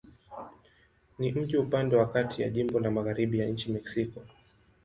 [1.19, 4.21] Ni mji upande wa kati ya jimbo na magharibi ya nchi Mexiko.